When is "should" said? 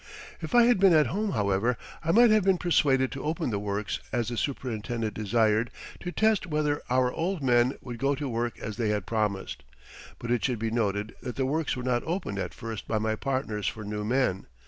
10.43-10.57